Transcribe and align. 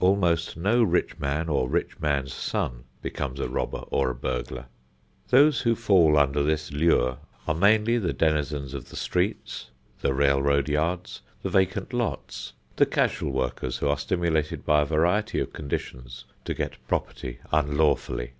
Almost 0.00 0.56
no 0.56 0.82
rich 0.82 1.18
man 1.18 1.50
or 1.50 1.68
rich 1.68 2.00
man's 2.00 2.32
son 2.32 2.84
becomes 3.02 3.38
a 3.38 3.50
robber 3.50 3.82
or 3.90 4.08
a 4.08 4.14
burglar. 4.14 4.64
Those 5.28 5.60
who 5.60 5.74
fall 5.76 6.16
under 6.16 6.42
this 6.42 6.72
lure 6.72 7.18
are 7.46 7.54
mainly 7.54 7.98
the 7.98 8.14
denizens 8.14 8.72
of 8.72 8.88
the 8.88 8.96
streets, 8.96 9.68
the 10.00 10.14
railroad 10.14 10.70
yards, 10.70 11.20
the 11.42 11.50
vacant 11.50 11.92
lots, 11.92 12.54
the 12.76 12.86
casual 12.86 13.30
workers 13.32 13.76
who 13.76 13.88
are 13.88 13.98
stimulated 13.98 14.64
by 14.64 14.80
a 14.80 14.86
variety 14.86 15.38
of 15.38 15.52
conditions 15.52 16.24
to 16.46 16.54
get 16.54 16.78
property 16.88 17.40
unlawfully. 17.52 18.30